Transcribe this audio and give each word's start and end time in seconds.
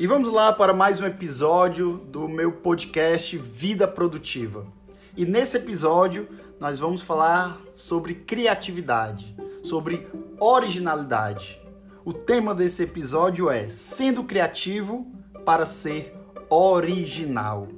E 0.00 0.06
vamos 0.06 0.32
lá 0.32 0.50
para 0.50 0.72
mais 0.72 0.98
um 0.98 1.04
episódio 1.04 1.98
do 2.10 2.26
meu 2.26 2.50
podcast 2.50 3.36
Vida 3.36 3.86
Produtiva. 3.86 4.66
E 5.14 5.26
nesse 5.26 5.58
episódio 5.58 6.26
nós 6.58 6.78
vamos 6.78 7.02
falar 7.02 7.60
sobre 7.74 8.14
criatividade, 8.14 9.36
sobre 9.62 10.08
originalidade. 10.40 11.60
O 12.02 12.14
tema 12.14 12.54
desse 12.54 12.84
episódio 12.84 13.50
é 13.50 13.68
Sendo 13.68 14.24
Criativo 14.24 15.06
para 15.44 15.66
Ser 15.66 16.16
Original. 16.48 17.68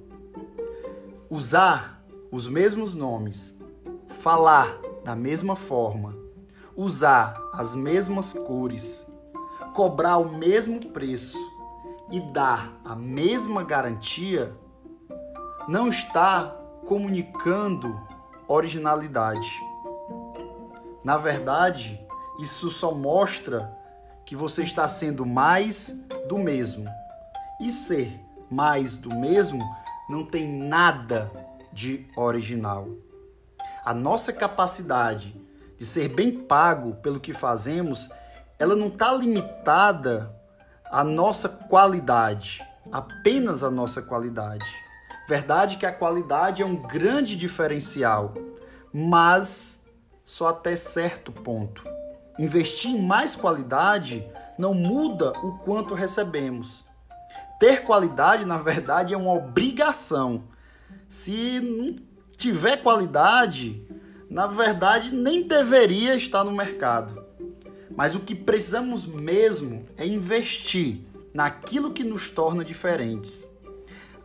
Usar 1.28 2.04
os 2.30 2.46
mesmos 2.46 2.94
nomes, 2.94 3.58
falar 4.20 4.78
da 5.02 5.16
mesma 5.16 5.56
forma, 5.56 6.16
usar 6.76 7.34
as 7.52 7.74
mesmas 7.74 8.32
cores, 8.32 9.08
cobrar 9.74 10.18
o 10.18 10.36
mesmo 10.38 10.78
preço 10.86 11.36
e 12.12 12.20
dar 12.20 12.78
a 12.84 12.94
mesma 12.94 13.64
garantia 13.64 14.54
não 15.66 15.88
está 15.88 16.54
comunicando 16.86 17.98
originalidade. 18.46 19.50
Na 21.02 21.16
verdade, 21.16 21.98
isso 22.38 22.70
só 22.70 22.92
mostra 22.92 23.74
que 24.26 24.36
você 24.36 24.62
está 24.62 24.86
sendo 24.86 25.24
mais 25.24 25.96
do 26.28 26.38
mesmo. 26.38 26.86
E 27.60 27.70
ser 27.70 28.20
mais 28.50 28.96
do 28.96 29.08
mesmo 29.08 29.64
não 30.08 30.26
tem 30.26 30.46
nada 30.46 31.32
de 31.72 32.06
original. 32.14 32.88
A 33.84 33.94
nossa 33.94 34.32
capacidade 34.32 35.34
de 35.78 35.86
ser 35.86 36.08
bem 36.08 36.30
pago 36.30 36.94
pelo 36.96 37.18
que 37.18 37.32
fazemos, 37.32 38.10
ela 38.58 38.76
não 38.76 38.88
está 38.88 39.12
limitada 39.12 40.41
à 40.92 41.02
nossa 41.02 41.48
qualidade, 41.48 42.62
apenas 42.92 43.64
à 43.64 43.70
nossa 43.70 44.02
qualidade. 44.02 44.66
Verdade 45.26 45.78
que 45.78 45.86
a 45.86 45.92
qualidade 45.92 46.60
é 46.60 46.66
um 46.66 46.76
grande 46.76 47.34
diferencial, 47.34 48.34
mas 48.92 49.82
só 50.22 50.48
até 50.48 50.76
certo 50.76 51.32
ponto. 51.32 51.82
Investir 52.38 52.90
em 52.90 53.00
mais 53.00 53.34
qualidade 53.34 54.22
não 54.58 54.74
muda 54.74 55.32
o 55.42 55.56
quanto 55.58 55.94
recebemos. 55.94 56.84
Ter 57.58 57.84
qualidade, 57.84 58.44
na 58.44 58.58
verdade, 58.58 59.14
é 59.14 59.16
uma 59.16 59.32
obrigação. 59.32 60.44
Se 61.08 61.58
não 61.60 61.96
tiver 62.36 62.82
qualidade, 62.82 63.82
na 64.28 64.46
verdade, 64.46 65.10
nem 65.10 65.46
deveria 65.46 66.14
estar 66.16 66.44
no 66.44 66.52
mercado. 66.52 67.21
Mas 67.96 68.14
o 68.14 68.20
que 68.20 68.34
precisamos 68.34 69.06
mesmo 69.06 69.86
é 69.96 70.06
investir 70.06 71.00
naquilo 71.32 71.92
que 71.92 72.04
nos 72.04 72.30
torna 72.30 72.64
diferentes. 72.64 73.48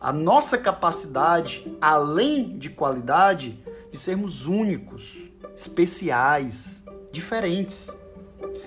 A 0.00 0.12
nossa 0.12 0.56
capacidade, 0.56 1.66
além 1.80 2.56
de 2.56 2.70
qualidade, 2.70 3.62
de 3.90 3.98
sermos 3.98 4.46
únicos, 4.46 5.18
especiais, 5.56 6.84
diferentes. 7.10 7.90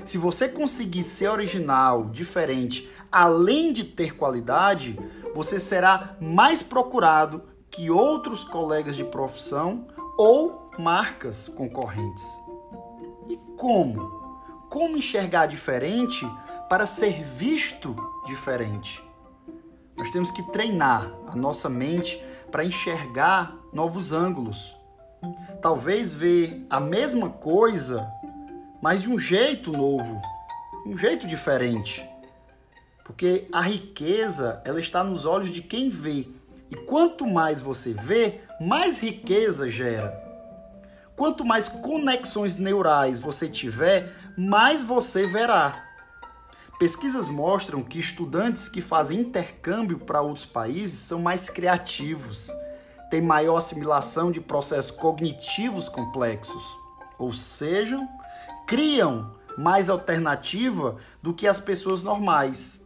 Se 0.06 0.18
você 0.18 0.50
conseguir 0.50 1.04
ser 1.04 1.30
original, 1.30 2.10
diferente, 2.10 2.90
além 3.12 3.72
de 3.72 3.84
ter 3.84 4.16
qualidade, 4.16 5.00
você 5.34 5.60
será 5.60 6.18
mais 6.20 6.62
procurado 6.62 7.44
que 7.70 7.90
outros 7.90 8.44
colegas 8.44 8.98
de 8.98 9.06
profissão 9.06 9.88
ou 10.18 10.70
marcas 10.78 11.48
concorrentes. 11.48 12.26
E 13.30 13.38
como? 13.56 14.21
Como 14.72 14.96
enxergar 14.96 15.48
diferente 15.48 16.26
para 16.70 16.86
ser 16.86 17.26
visto 17.26 17.94
diferente? 18.26 19.04
Nós 19.98 20.10
temos 20.12 20.32
que 20.32 20.42
treinar 20.44 21.12
a 21.28 21.36
nossa 21.36 21.68
mente 21.68 22.24
para 22.50 22.64
enxergar 22.64 23.54
novos 23.74 24.14
ângulos. 24.14 24.74
Talvez 25.62 26.14
ver 26.14 26.66
a 26.70 26.80
mesma 26.80 27.30
coisa, 27.30 28.10
mas 28.82 29.02
de 29.02 29.10
um 29.10 29.20
jeito 29.20 29.74
novo, 29.74 30.22
um 30.88 30.96
jeito 30.96 31.28
diferente. 31.28 32.08
Porque 33.04 33.50
a 33.52 33.60
riqueza, 33.60 34.62
ela 34.64 34.80
está 34.80 35.04
nos 35.04 35.26
olhos 35.26 35.50
de 35.50 35.62
quem 35.62 35.90
vê. 35.90 36.30
E 36.70 36.78
quanto 36.78 37.28
mais 37.28 37.60
você 37.60 37.94
vê, 37.94 38.40
mais 38.62 39.00
riqueza 39.00 39.70
gera. 39.70 40.32
Quanto 41.22 41.46
mais 41.46 41.70
conexões 41.70 42.56
neurais 42.56 43.20
você 43.20 43.48
tiver, 43.48 44.12
mais 44.42 44.84
você 44.84 45.28
verá. 45.28 45.86
Pesquisas 46.80 47.30
mostram 47.30 47.84
que 47.84 48.00
estudantes 48.00 48.68
que 48.68 48.82
fazem 48.82 49.20
intercâmbio 49.20 50.00
para 50.00 50.22
outros 50.22 50.46
países 50.46 50.98
são 50.98 51.22
mais 51.22 51.48
criativos, 51.48 52.50
têm 53.12 53.22
maior 53.22 53.58
assimilação 53.58 54.32
de 54.32 54.42
processos 54.42 54.90
cognitivos 54.90 55.88
complexos, 55.88 56.64
ou 57.20 57.32
seja, 57.32 58.00
criam 58.66 59.36
mais 59.60 59.92
alternativa 59.92 60.98
do 61.22 61.36
que 61.36 61.48
as 61.48 61.60
pessoas 61.60 62.02
normais. 62.02 62.82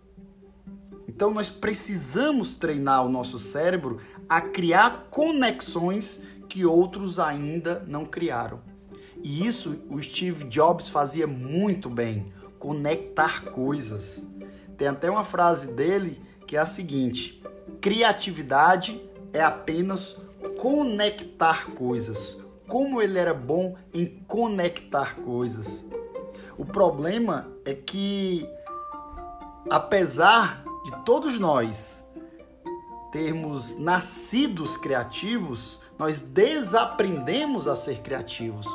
Então 1.07 1.33
nós 1.33 1.49
precisamos 1.49 2.53
treinar 2.53 3.05
o 3.05 3.09
nosso 3.09 3.39
cérebro 3.39 4.01
a 4.27 4.41
criar 4.41 5.07
conexões 5.09 6.21
que 6.49 6.65
outros 6.65 7.17
ainda 7.17 7.81
não 7.87 8.03
criaram. 8.03 8.74
E 9.25 9.47
isso 9.47 9.81
o 9.89 9.99
Steve 9.99 10.43
Jobs 10.43 10.87
fazia 10.87 11.25
muito 11.25 11.89
bem, 11.89 12.31
conectar 12.59 13.45
coisas. 13.45 14.23
Tem 14.77 14.87
até 14.87 15.09
uma 15.09 15.23
frase 15.23 15.73
dele 15.73 16.21
que 16.45 16.55
é 16.55 16.59
a 16.59 16.65
seguinte: 16.67 17.41
criatividade 17.81 19.01
é 19.33 19.41
apenas 19.41 20.17
conectar 20.59 21.71
coisas. 21.71 22.37
Como 22.67 23.01
ele 23.01 23.17
era 23.17 23.33
bom 23.33 23.75
em 23.91 24.05
conectar 24.27 25.15
coisas. 25.15 25.83
O 26.55 26.63
problema 26.63 27.47
é 27.65 27.73
que, 27.73 28.47
apesar 29.71 30.63
de 30.83 31.03
todos 31.03 31.39
nós 31.39 32.05
termos 33.11 33.75
nascidos 33.79 34.77
criativos, 34.77 35.79
nós 35.97 36.19
desaprendemos 36.19 37.67
a 37.67 37.75
ser 37.75 38.01
criativos. 38.01 38.67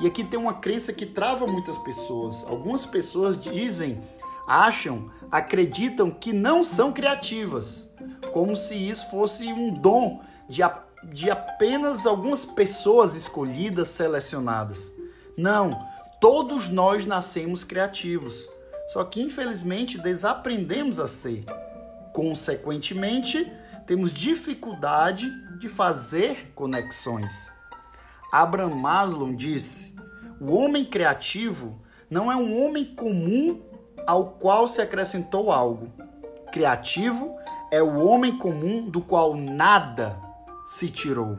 E 0.00 0.06
aqui 0.06 0.22
tem 0.22 0.38
uma 0.38 0.54
crença 0.54 0.92
que 0.92 1.06
trava 1.06 1.46
muitas 1.46 1.78
pessoas. 1.78 2.44
Algumas 2.46 2.84
pessoas 2.84 3.40
dizem, 3.40 4.02
acham, 4.46 5.10
acreditam 5.30 6.10
que 6.10 6.32
não 6.32 6.62
são 6.62 6.92
criativas, 6.92 7.90
como 8.32 8.54
se 8.54 8.74
isso 8.74 9.10
fosse 9.10 9.46
um 9.46 9.72
dom 9.72 10.22
de, 10.48 10.60
de 11.04 11.30
apenas 11.30 12.06
algumas 12.06 12.44
pessoas 12.44 13.14
escolhidas, 13.14 13.88
selecionadas. 13.88 14.92
Não, 15.36 15.86
todos 16.20 16.68
nós 16.68 17.06
nascemos 17.06 17.64
criativos, 17.64 18.48
só 18.88 19.02
que 19.02 19.22
infelizmente 19.22 19.98
desaprendemos 19.98 21.00
a 21.00 21.08
ser. 21.08 21.44
Consequentemente, 22.12 23.50
temos 23.86 24.12
dificuldade 24.12 25.30
de 25.58 25.68
fazer 25.68 26.52
conexões. 26.54 27.55
Abraham 28.30 28.74
Maslow 28.74 29.32
disse: 29.32 29.94
o 30.40 30.52
homem 30.54 30.84
criativo 30.84 31.80
não 32.10 32.30
é 32.30 32.36
um 32.36 32.62
homem 32.62 32.84
comum 32.84 33.62
ao 34.06 34.32
qual 34.32 34.68
se 34.68 34.80
acrescentou 34.80 35.50
algo. 35.50 35.90
Criativo 36.52 37.34
é 37.70 37.82
o 37.82 37.98
homem 38.06 38.38
comum 38.38 38.88
do 38.88 39.00
qual 39.00 39.34
nada 39.34 40.20
se 40.68 40.88
tirou. 40.88 41.38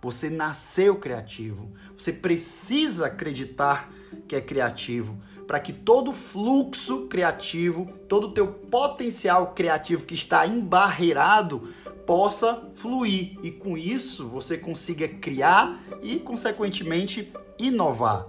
Você 0.00 0.30
nasceu 0.30 0.96
criativo. 0.96 1.72
Você 1.96 2.12
precisa 2.12 3.06
acreditar 3.06 3.90
que 4.28 4.36
é 4.36 4.40
criativo 4.40 5.16
para 5.46 5.60
que 5.60 5.72
todo 5.72 6.12
fluxo 6.12 7.06
criativo, 7.06 7.88
todo 8.08 8.28
o 8.28 8.32
teu 8.32 8.48
potencial 8.48 9.52
criativo 9.54 10.04
que 10.04 10.14
está 10.14 10.46
embarreirado 10.46 11.72
possa 12.06 12.70
fluir 12.74 13.36
e 13.42 13.50
com 13.50 13.76
isso 13.76 14.28
você 14.28 14.56
consiga 14.56 15.08
criar 15.08 15.82
e 16.02 16.18
consequentemente 16.18 17.32
inovar. 17.58 18.26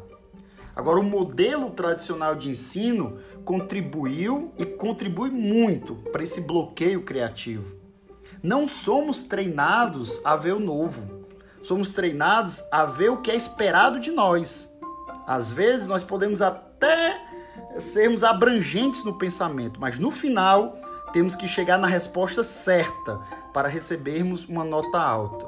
Agora 0.75 0.99
o 0.99 1.03
modelo 1.03 1.71
tradicional 1.71 2.35
de 2.35 2.49
ensino 2.49 3.19
contribuiu 3.45 4.51
e 4.57 4.65
contribui 4.65 5.29
muito 5.29 5.95
para 6.11 6.23
esse 6.23 6.41
bloqueio 6.41 7.03
criativo. 7.03 7.77
Não 8.43 8.67
somos 8.67 9.23
treinados 9.23 10.21
a 10.23 10.35
ver 10.35 10.53
o 10.53 10.59
novo. 10.59 11.25
Somos 11.63 11.89
treinados 11.89 12.63
a 12.71 12.85
ver 12.85 13.09
o 13.09 13.17
que 13.17 13.31
é 13.31 13.35
esperado 13.35 13.99
de 13.99 14.11
nós. 14.11 14.71
Às 15.25 15.51
vezes 15.51 15.87
nós 15.87 16.03
podemos 16.03 16.41
até 16.41 17.19
sermos 17.79 18.23
abrangentes 18.23 19.03
no 19.03 19.17
pensamento, 19.17 19.79
mas 19.79 19.97
no 19.97 20.11
final 20.11 20.77
temos 21.11 21.35
que 21.35 21.47
chegar 21.47 21.77
na 21.77 21.87
resposta 21.87 22.43
certa 22.43 23.19
para 23.57 23.69
recebermos 23.69 24.45
uma 24.45 24.63
nota 24.63 24.99
alta. 24.99 25.47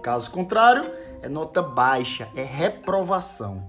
Caso 0.00 0.30
contrário, 0.30 0.94
é 1.20 1.28
nota 1.28 1.60
baixa, 1.60 2.28
é 2.36 2.44
reprovação. 2.44 3.68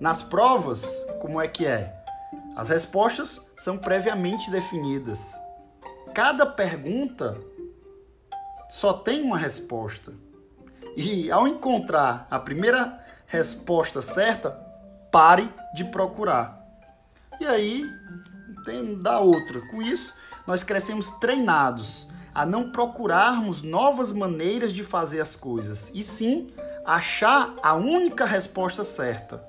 Nas 0.00 0.20
provas, 0.20 0.84
como 1.20 1.40
é 1.40 1.46
que 1.46 1.64
é? 1.64 1.94
As 2.56 2.70
respostas 2.70 3.40
são 3.56 3.78
previamente 3.78 4.50
definidas. 4.50 5.32
cada 6.12 6.44
pergunta 6.44 7.38
só 8.68 8.92
tem 8.92 9.22
uma 9.22 9.38
resposta. 9.38 10.12
E 10.96 11.30
ao 11.30 11.46
encontrar 11.46 12.26
a 12.28 12.40
primeira 12.40 13.00
resposta 13.28 14.02
certa, 14.02 14.50
pare 15.12 15.48
de 15.72 15.84
procurar. 15.84 16.60
E 17.38 17.46
aí 17.46 17.84
tem 18.64 19.00
da 19.00 19.20
outra. 19.20 19.60
Com 19.68 19.80
isso, 19.80 20.16
nós 20.48 20.64
crescemos 20.64 21.10
treinados 21.10 22.10
a 22.34 22.46
não 22.46 22.70
procurarmos 22.70 23.62
novas 23.62 24.12
maneiras 24.12 24.72
de 24.72 24.82
fazer 24.82 25.20
as 25.20 25.36
coisas, 25.36 25.90
e 25.94 26.02
sim 26.02 26.50
achar 26.84 27.54
a 27.62 27.74
única 27.74 28.24
resposta 28.24 28.82
certa. 28.82 29.44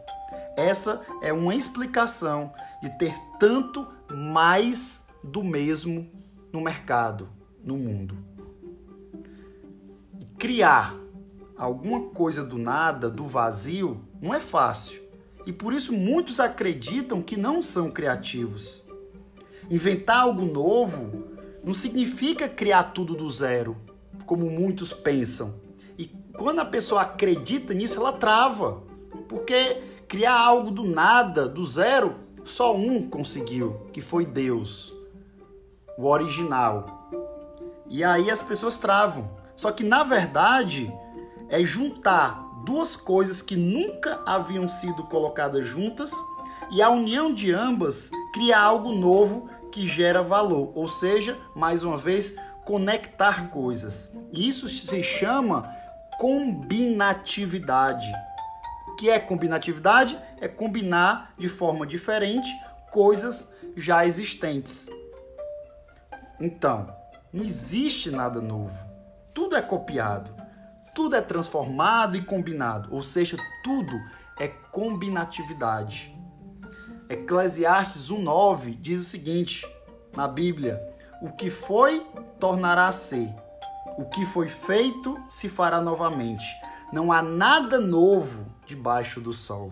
Essa 0.55 1.01
é 1.21 1.33
uma 1.33 1.55
explicação 1.55 2.53
de 2.81 2.89
ter 2.97 3.15
tanto 3.39 3.87
mais 4.11 5.03
do 5.23 5.43
mesmo 5.43 6.09
no 6.51 6.61
mercado, 6.61 7.29
no 7.63 7.77
mundo. 7.77 8.17
Criar 10.37 10.95
alguma 11.57 12.09
coisa 12.09 12.43
do 12.43 12.57
nada, 12.57 13.09
do 13.09 13.25
vazio, 13.25 14.01
não 14.21 14.33
é 14.33 14.39
fácil. 14.39 15.01
E 15.45 15.51
por 15.51 15.73
isso 15.73 15.93
muitos 15.93 16.39
acreditam 16.39 17.21
que 17.21 17.35
não 17.35 17.61
são 17.61 17.89
criativos. 17.89 18.83
Inventar 19.69 20.19
algo 20.19 20.45
novo 20.45 21.32
não 21.63 21.73
significa 21.73 22.49
criar 22.49 22.83
tudo 22.83 23.15
do 23.15 23.29
zero, 23.29 23.77
como 24.25 24.49
muitos 24.49 24.91
pensam. 24.91 25.55
E 25.97 26.07
quando 26.37 26.59
a 26.59 26.65
pessoa 26.65 27.01
acredita 27.01 27.73
nisso, 27.73 27.97
ela 27.99 28.11
trava. 28.11 28.83
Porque 29.29 29.81
criar 30.07 30.37
algo 30.37 30.69
do 30.69 30.83
nada, 30.83 31.47
do 31.47 31.65
zero, 31.65 32.15
só 32.43 32.75
um 32.75 33.07
conseguiu, 33.09 33.87
que 33.93 34.01
foi 34.01 34.25
Deus, 34.25 34.93
o 35.97 36.05
original. 36.05 37.09
E 37.89 38.03
aí 38.03 38.29
as 38.29 38.43
pessoas 38.43 38.77
travam. 38.77 39.29
Só 39.55 39.71
que 39.71 39.83
na 39.83 40.03
verdade 40.03 40.91
é 41.47 41.63
juntar 41.63 42.43
duas 42.65 42.95
coisas 42.95 43.41
que 43.41 43.55
nunca 43.55 44.21
haviam 44.25 44.67
sido 44.67 45.03
colocadas 45.03 45.65
juntas 45.65 46.11
e 46.71 46.81
a 46.81 46.89
união 46.89 47.33
de 47.33 47.51
ambas 47.51 48.09
cria 48.33 48.59
algo 48.59 48.91
novo 48.93 49.49
que 49.73 49.87
gera 49.87 50.21
valor, 50.21 50.71
ou 50.75 50.87
seja, 50.87 51.35
mais 51.55 51.83
uma 51.83 51.97
vez, 51.97 52.35
conectar 52.63 53.49
coisas. 53.49 54.11
Isso 54.31 54.69
se 54.69 55.01
chama 55.01 55.67
combinatividade. 56.19 58.05
O 58.87 58.95
que 58.95 59.09
é 59.09 59.17
combinatividade? 59.19 60.15
É 60.39 60.47
combinar 60.47 61.33
de 61.39 61.49
forma 61.49 61.87
diferente 61.87 62.47
coisas 62.91 63.51
já 63.75 64.05
existentes. 64.05 64.87
Então, 66.39 66.95
não 67.33 67.43
existe 67.43 68.11
nada 68.11 68.39
novo. 68.39 68.77
Tudo 69.33 69.55
é 69.55 69.61
copiado, 69.63 70.35
tudo 70.93 71.15
é 71.15 71.21
transformado 71.21 72.15
e 72.15 72.23
combinado, 72.23 72.93
ou 72.93 73.01
seja, 73.01 73.37
tudo 73.63 73.99
é 74.39 74.47
combinatividade. 74.47 76.15
Eclesiastes 77.13 78.09
1:9 78.09 78.75
diz 78.81 78.99
o 78.99 79.05
seguinte 79.05 79.67
na 80.15 80.27
Bíblia: 80.27 80.81
O 81.21 81.31
que 81.31 81.49
foi 81.49 82.05
tornará 82.39 82.87
a 82.87 82.91
ser. 82.91 83.31
O 83.97 84.05
que 84.05 84.25
foi 84.25 84.47
feito 84.47 85.21
se 85.29 85.47
fará 85.47 85.79
novamente. 85.79 86.43
Não 86.91 87.11
há 87.11 87.21
nada 87.21 87.79
novo 87.79 88.47
debaixo 88.65 89.21
do 89.21 89.31
sol. 89.31 89.71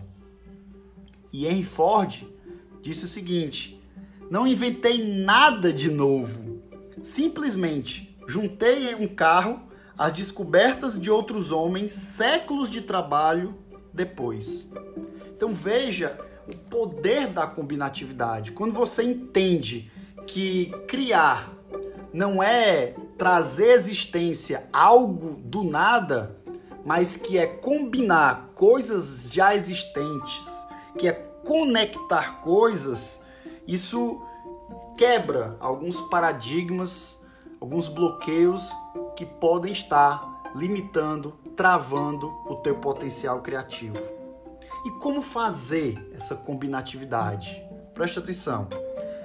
E 1.32 1.46
Henry 1.46 1.64
Ford 1.64 2.24
disse 2.80 3.04
o 3.04 3.08
seguinte: 3.08 3.82
Não 4.30 4.46
inventei 4.46 5.04
nada 5.24 5.72
de 5.72 5.90
novo. 5.90 6.62
Simplesmente 7.02 8.16
juntei 8.28 8.90
em 8.90 8.94
um 8.94 9.08
carro 9.08 9.60
as 9.98 10.12
descobertas 10.12 10.98
de 10.98 11.10
outros 11.10 11.50
homens 11.50 11.90
séculos 11.90 12.70
de 12.70 12.80
trabalho 12.80 13.58
depois. 13.92 14.70
Então 15.34 15.52
veja 15.52 16.16
o 16.46 16.56
poder 16.68 17.28
da 17.28 17.46
combinatividade. 17.46 18.52
Quando 18.52 18.74
você 18.74 19.02
entende 19.02 19.90
que 20.26 20.70
criar 20.86 21.52
não 22.12 22.42
é 22.42 22.94
trazer 23.16 23.72
existência 23.72 24.68
algo 24.72 25.36
do 25.44 25.64
nada, 25.64 26.36
mas 26.84 27.16
que 27.16 27.38
é 27.38 27.46
combinar 27.46 28.50
coisas 28.54 29.32
já 29.32 29.54
existentes, 29.54 30.66
que 30.98 31.08
é 31.08 31.12
conectar 31.12 32.40
coisas, 32.40 33.22
isso 33.66 34.20
quebra 34.96 35.56
alguns 35.60 36.00
paradigmas, 36.02 37.18
alguns 37.60 37.88
bloqueios 37.88 38.70
que 39.16 39.24
podem 39.24 39.72
estar 39.72 40.42
limitando, 40.54 41.32
travando 41.56 42.28
o 42.46 42.56
teu 42.56 42.76
potencial 42.76 43.40
criativo. 43.40 44.21
E 44.84 44.90
como 44.90 45.22
fazer 45.22 46.10
essa 46.16 46.34
combinatividade? 46.34 47.62
Preste 47.94 48.18
atenção. 48.18 48.68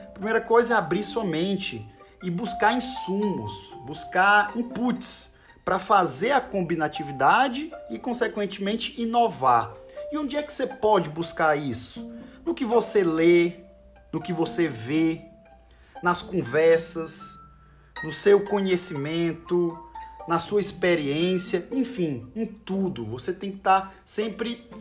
A 0.05 0.11
primeira 0.11 0.39
coisa 0.39 0.75
é 0.75 0.77
abrir 0.77 1.03
sua 1.03 1.23
mente 1.23 1.83
e 2.21 2.29
buscar 2.29 2.73
insumos, 2.73 3.73
buscar 3.83 4.55
inputs 4.55 5.31
para 5.65 5.79
fazer 5.79 6.31
a 6.31 6.41
combinatividade 6.41 7.71
e, 7.89 7.97
consequentemente, 7.97 9.01
inovar. 9.01 9.73
E 10.11 10.17
onde 10.17 10.37
é 10.37 10.43
que 10.43 10.53
você 10.53 10.67
pode 10.67 11.09
buscar 11.09 11.55
isso? 11.55 12.07
No 12.45 12.53
que 12.53 12.63
você 12.63 13.03
lê, 13.03 13.55
no 14.13 14.21
que 14.21 14.31
você 14.31 14.67
vê, 14.67 15.23
nas 16.03 16.21
conversas, 16.21 17.19
no 18.03 18.13
seu 18.13 18.45
conhecimento, 18.45 19.77
na 20.27 20.39
sua 20.39 20.61
experiência, 20.61 21.67
enfim, 21.71 22.31
em 22.35 22.45
tudo. 22.45 23.05
Você 23.05 23.33
tem 23.33 23.51
que 23.51 23.57
estar 23.57 23.93
sempre 24.05 24.67
Tá 24.69 24.77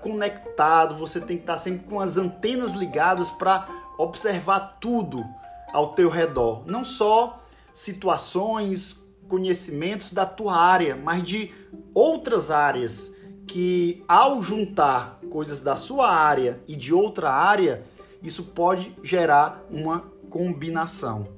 conectado, 0.00 0.96
você 0.96 1.20
tem 1.20 1.36
que 1.36 1.42
estar 1.42 1.58
sempre 1.58 1.86
com 1.88 2.00
as 2.00 2.16
antenas 2.16 2.74
ligadas 2.74 3.30
para 3.30 3.66
observar 3.98 4.78
tudo 4.80 5.24
ao 5.72 5.92
teu 5.94 6.08
redor, 6.08 6.62
não 6.66 6.84
só 6.84 7.42
situações, 7.72 9.02
conhecimentos 9.28 10.12
da 10.12 10.24
tua 10.24 10.56
área, 10.56 10.96
mas 10.96 11.22
de 11.22 11.52
outras 11.92 12.50
áreas 12.50 13.12
que 13.46 14.04
ao 14.06 14.42
juntar 14.42 15.18
coisas 15.30 15.60
da 15.60 15.76
sua 15.76 16.10
área 16.10 16.60
e 16.68 16.76
de 16.76 16.94
outra 16.94 17.30
área, 17.30 17.82
isso 18.22 18.44
pode 18.44 18.96
gerar 19.02 19.64
uma 19.70 20.04
combinação. 20.30 21.28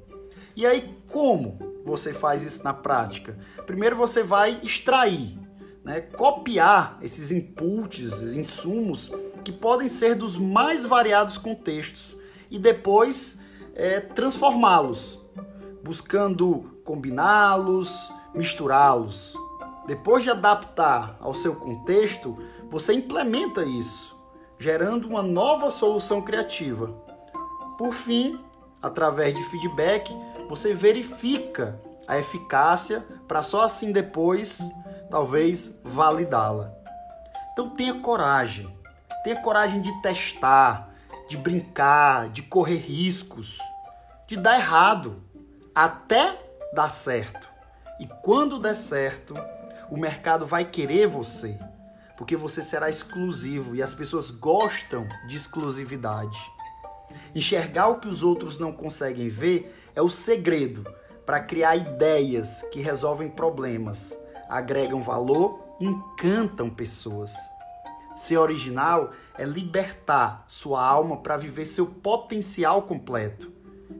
E 0.55 0.65
aí 0.65 0.95
como 1.09 1.57
você 1.85 2.13
faz 2.13 2.43
isso 2.43 2.63
na 2.63 2.73
prática? 2.73 3.37
Primeiro 3.65 3.95
você 3.95 4.23
vai 4.23 4.59
extrair 4.61 5.39
né, 5.87 6.01
copiar 6.01 6.99
esses 7.01 7.31
inputs, 7.31 8.21
insumos, 8.33 9.09
que 9.41 9.53
podem 9.53 9.87
ser 9.87 10.15
dos 10.15 10.35
mais 10.35 10.83
variados 10.83 11.37
contextos, 11.37 12.17
e 12.51 12.59
depois 12.59 13.39
é, 13.73 14.01
transformá-los, 14.01 15.17
buscando 15.81 16.77
combiná-los, 16.83 18.11
misturá-los. 18.35 19.33
Depois 19.87 20.23
de 20.23 20.29
adaptar 20.29 21.15
ao 21.21 21.33
seu 21.33 21.55
contexto, 21.55 22.37
você 22.69 22.91
implementa 22.91 23.63
isso, 23.63 24.13
gerando 24.59 25.07
uma 25.07 25.23
nova 25.23 25.71
solução 25.71 26.21
criativa. 26.21 26.87
Por 27.77 27.93
fim, 27.93 28.37
através 28.81 29.33
de 29.33 29.41
feedback, 29.43 30.13
você 30.49 30.73
verifica 30.73 31.81
a 32.05 32.17
eficácia 32.19 33.05
para 33.25 33.41
só 33.41 33.61
assim 33.61 33.93
depois 33.93 34.59
talvez 35.09 35.79
validá-la. 35.83 36.73
Então 37.53 37.69
tenha 37.69 37.99
coragem. 38.01 38.75
Tenha 39.23 39.41
coragem 39.41 39.81
de 39.81 39.91
testar, 40.01 40.93
de 41.27 41.35
brincar, 41.35 42.29
de 42.29 42.41
correr 42.41 42.77
riscos, 42.77 43.57
de 44.27 44.37
dar 44.37 44.57
errado, 44.57 45.21
até 45.73 46.39
dar 46.73 46.89
certo. 46.89 47.49
E 47.99 48.07
quando 48.23 48.59
der 48.59 48.75
certo, 48.75 49.33
o 49.89 49.97
mercado 49.97 50.45
vai 50.45 50.65
querer 50.65 51.07
você, 51.07 51.57
porque 52.17 52.35
você 52.35 52.63
será 52.63 52.89
exclusivo 52.89 53.75
e 53.75 53.81
as 53.81 53.93
pessoas 53.93 54.29
gostam 54.29 55.07
de 55.27 55.35
exclusividade. 55.35 56.39
Enxergar 57.33 57.87
o 57.87 57.99
que 57.99 58.07
os 58.07 58.21
outros 58.23 58.59
não 58.59 58.71
conseguem 58.71 59.29
ver 59.29 59.89
é 59.95 60.01
o 60.01 60.09
segredo 60.09 60.85
para 61.25 61.39
criar 61.39 61.75
ideias 61.75 62.61
que 62.71 62.79
resolvem 62.79 63.29
problemas 63.29 64.15
agregam 64.49 65.01
valor, 65.01 65.59
encantam 65.79 66.69
pessoas. 66.69 67.33
Ser 68.15 68.37
original 68.37 69.11
é 69.37 69.45
libertar 69.45 70.43
sua 70.47 70.83
alma 70.83 71.17
para 71.17 71.37
viver 71.37 71.65
seu 71.65 71.85
potencial 71.85 72.81
completo. 72.81 73.51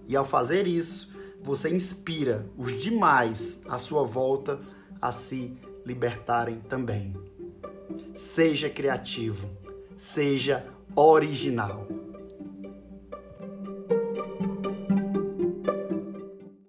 E 0.07 0.15
ao 0.15 0.25
fazer 0.25 0.65
isso, 0.65 1.13
você 1.41 1.69
inspira 1.69 2.45
os 2.57 2.81
demais 2.81 3.61
à 3.69 3.77
sua 3.77 4.03
volta 4.03 4.59
a 5.01 5.11
se 5.11 5.57
libertarem 5.85 6.59
também. 6.61 7.15
Seja 8.15 8.69
criativo, 8.69 9.47
seja 9.95 10.65
original. 10.95 11.87